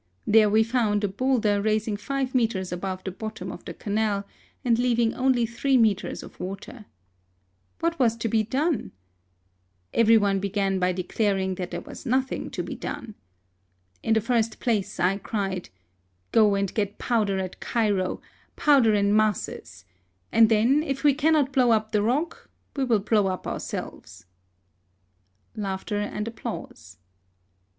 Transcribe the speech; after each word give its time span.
There 0.25 0.49
we 0.49 0.63
found 0.63 1.03
a 1.03 1.07
boulder 1.07 1.61
rising 1.61 1.95
five 1.95 2.33
metres 2.33 2.71
above 2.71 3.03
the 3.03 3.11
bottom 3.11 3.51
of 3.51 3.63
the 3.65 3.73
Canal, 3.75 4.25
and 4.65 4.79
leaving 4.79 5.13
only 5.13 5.45
three 5.45 5.77
metres 5.77 6.23
of 6.23 6.39
water. 6.39 6.85
What 7.81 7.99
was 7.99 8.17
to 8.17 8.27
be 8.27 8.41
done? 8.41 8.93
Every 9.93 10.17
one 10.17 10.37
80 10.37 10.37
HISTORY 10.37 10.37
OP 10.37 10.41
began 10.41 10.79
by 10.79 10.91
declaring 10.91 11.53
that 11.53 11.69
there 11.69 11.81
was 11.81 12.07
nothing 12.07 12.49
to 12.49 12.63
be 12.63 12.73
done. 12.73 13.13
In 14.01 14.15
the 14.15 14.21
first 14.21 14.59
place, 14.59 14.99
I 14.99 15.19
cried, 15.19 15.69
Go 16.31 16.55
and 16.55 16.73
get 16.73 16.97
powder 16.97 17.37
at 17.37 17.59
Cairo— 17.59 18.21
powder 18.55 18.95
in 18.95 19.11
masSes— 19.13 19.83
and 20.31 20.49
then, 20.49 20.81
if 20.81 21.03
we 21.03 21.13
cannot 21.13 21.53
blow 21.53 21.69
up 21.69 21.91
the 21.91 22.01
rock, 22.01 22.49
we 22.75 22.83
will 22.83 22.97
blow 22.97 23.27
up 23.27 23.45
ourselves." 23.45 24.25
(Laughter 25.55 25.99
and 25.99 26.27
applause.) 26.27 26.97